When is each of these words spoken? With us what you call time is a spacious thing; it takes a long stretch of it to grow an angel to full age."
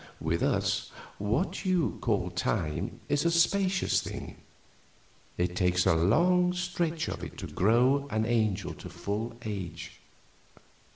With 0.19 0.41
us 0.41 0.89
what 1.19 1.63
you 1.63 1.99
call 2.01 2.31
time 2.31 3.01
is 3.07 3.23
a 3.23 3.29
spacious 3.29 4.01
thing; 4.01 4.37
it 5.37 5.55
takes 5.55 5.85
a 5.85 5.93
long 5.93 6.53
stretch 6.53 7.07
of 7.07 7.23
it 7.23 7.37
to 7.37 7.45
grow 7.45 8.07
an 8.09 8.25
angel 8.25 8.73
to 8.73 8.89
full 8.89 9.37
age." 9.45 9.99